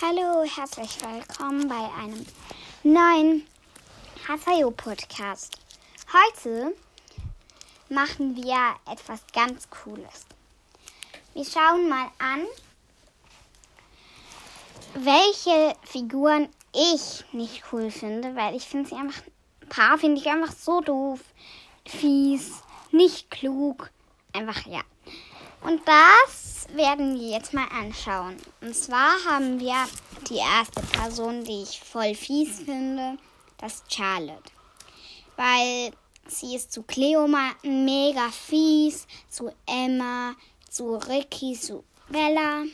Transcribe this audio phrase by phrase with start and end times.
[0.00, 2.24] Hallo, herzlich willkommen bei einem
[2.84, 3.44] neuen
[4.28, 5.58] Hasayo Podcast.
[6.12, 6.72] Heute
[7.88, 10.24] machen wir etwas ganz Cooles.
[11.34, 12.46] Wir schauen mal an,
[14.94, 19.22] welche Figuren ich nicht cool finde, weil ich finde sie einfach,
[19.62, 21.18] ein paar finde ich einfach so doof,
[21.84, 22.62] fies,
[22.92, 23.90] nicht klug,
[24.32, 24.82] einfach ja.
[25.62, 28.36] Und das werden wir jetzt mal anschauen.
[28.60, 29.88] Und zwar haben wir
[30.28, 33.18] die erste Person, die ich voll fies finde,
[33.58, 34.50] das Charlotte.
[35.36, 35.92] Weil
[36.26, 37.28] sie ist zu Cleo
[37.62, 40.34] mega fies, zu Emma,
[40.68, 42.64] zu Ricky, zu Bella.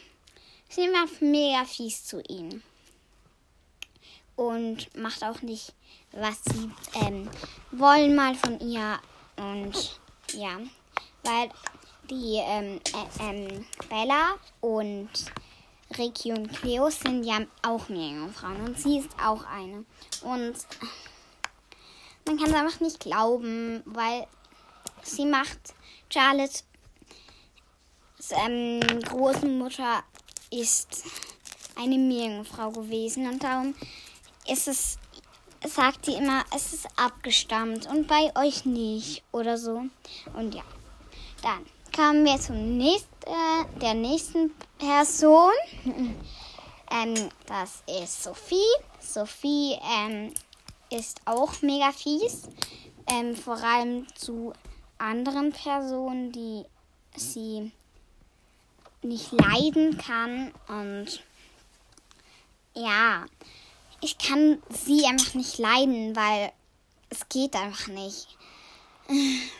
[0.68, 2.62] Sie immer mega fies zu ihnen.
[4.36, 5.72] Und macht auch nicht,
[6.10, 6.70] was sie
[7.06, 7.30] ähm,
[7.70, 8.98] wollen mal von ihr.
[9.36, 10.00] Und
[10.32, 10.58] ja,
[11.22, 11.50] weil
[12.10, 15.10] die ähm, äh, ähm, Bella und
[15.98, 19.84] Ricky und Cleo sind ja auch Meerjungfrauen und sie ist auch eine.
[20.22, 20.54] Und
[22.26, 24.26] man kann es einfach nicht glauben, weil
[25.02, 25.74] sie macht
[26.10, 26.62] Charlotte
[28.30, 30.02] ähm, Großmutter
[30.50, 31.04] ist
[31.76, 33.74] eine Meerjungfrau gewesen und darum
[34.46, 34.98] ist es,
[35.66, 39.84] sagt sie immer, es ist abgestammt und bei euch nicht oder so.
[40.34, 40.62] Und ja,
[41.42, 41.64] dann
[41.94, 45.52] kommen wir zum nächsten, äh, der nächsten Person.
[46.90, 48.56] ähm, das ist Sophie.
[49.00, 50.32] Sophie ähm,
[50.90, 52.48] ist auch mega fies.
[53.06, 54.52] Ähm, vor allem zu
[54.98, 56.64] anderen Personen, die
[57.16, 57.70] sie
[59.02, 60.52] nicht leiden kann.
[60.66, 61.22] Und
[62.74, 63.24] ja,
[64.00, 66.50] ich kann sie einfach nicht leiden, weil
[67.10, 68.26] es geht einfach nicht.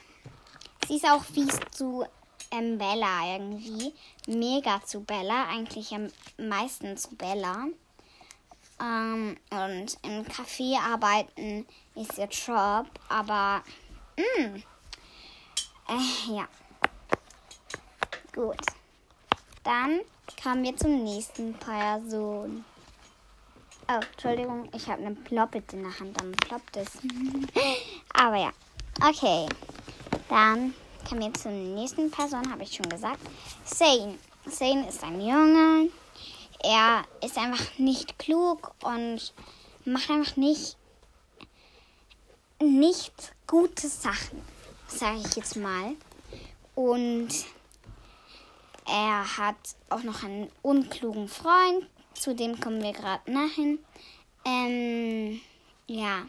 [0.86, 2.04] Sie ist auch fies zu
[2.54, 3.92] ähm, Bella irgendwie.
[4.26, 7.66] Mega zu Bella, eigentlich am meisten zu Bella.
[8.80, 13.62] Ähm, und im Café arbeiten ist ihr Job, aber
[14.16, 14.62] mh, mm,
[15.88, 16.48] äh, ja.
[18.34, 18.60] Gut.
[19.62, 20.00] Dann
[20.42, 22.64] kommen wir zum nächsten Person.
[23.88, 26.88] Oh, Entschuldigung, ich habe einen Ploppet in der Hand, dann ploppt es.
[28.14, 28.50] Aber ja.
[29.06, 29.46] Okay.
[30.28, 30.74] Dann
[31.08, 33.20] Kommen wir zur nächsten Person, habe ich schon gesagt.
[33.64, 34.18] Zane.
[34.50, 35.90] Zane ist ein Junge.
[36.62, 39.34] Er ist einfach nicht klug und
[39.84, 40.78] macht einfach nicht,
[42.58, 44.40] nicht gute Sachen,
[44.88, 45.94] sage ich jetzt mal.
[46.74, 47.28] Und
[48.86, 49.56] er hat
[49.90, 53.78] auch noch einen unklugen Freund, zu dem kommen wir gerade nachhin.
[54.46, 55.40] Ähm,
[55.86, 56.26] ja.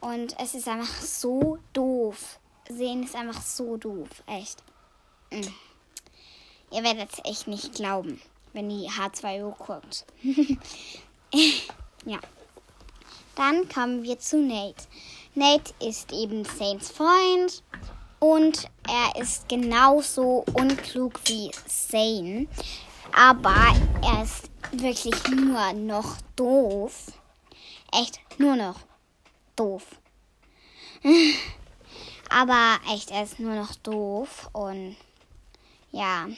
[0.00, 2.38] Und es ist einfach so doof
[2.68, 4.08] sehen ist einfach so doof.
[4.26, 4.62] Echt.
[5.30, 5.52] Mhm.
[6.72, 8.20] Ihr werdet es echt nicht glauben,
[8.52, 10.04] wenn ihr H2O guckt.
[12.04, 12.18] ja.
[13.34, 14.84] Dann kommen wir zu Nate.
[15.34, 17.62] Nate ist eben Saints Freund
[18.18, 22.48] und er ist genauso unklug wie Zane.
[23.12, 23.54] Aber
[24.02, 27.12] er ist wirklich nur noch doof.
[27.92, 28.80] Echt nur noch
[29.54, 29.84] doof.
[32.28, 34.96] Aber echt, er ist nur noch doof und
[35.90, 36.28] ja.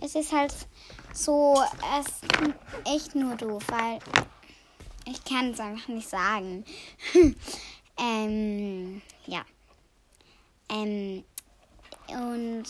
[0.00, 0.54] Es ist halt
[1.12, 2.20] so, er ist
[2.84, 3.98] echt nur doof, weil
[5.06, 6.64] ich kann es einfach nicht sagen.
[7.98, 9.44] ähm, ja.
[10.68, 11.24] Ähm,
[12.08, 12.64] und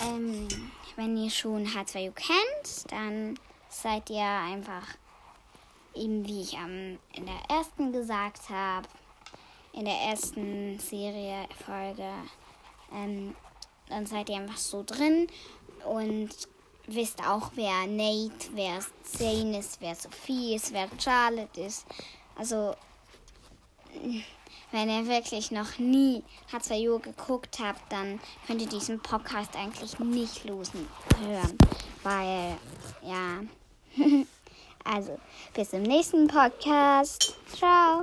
[0.00, 0.48] ähm,
[0.96, 3.38] wenn ihr schon H2U kennt, dann
[3.68, 4.86] seid ihr einfach
[5.94, 8.88] eben wie ich am, in der ersten gesagt habe,
[9.72, 12.08] in der ersten Serie Folge,
[12.94, 13.34] ähm,
[13.88, 15.26] dann seid ihr einfach so drin
[15.84, 16.30] und
[16.86, 21.86] wisst auch, wer Nate, wer Zane ist, wer Sophie ist, wer Charlotte ist.
[22.36, 22.74] Also,
[24.72, 30.44] wenn ihr wirklich noch nie H2O geguckt habt, dann könnt ihr diesen Podcast eigentlich nicht
[30.44, 30.88] losen
[31.20, 31.58] hören,
[32.02, 32.56] weil,
[33.02, 33.42] ja.
[34.84, 35.18] also,
[35.54, 37.36] bis zum nächsten Podcast.
[37.54, 38.00] Ciao.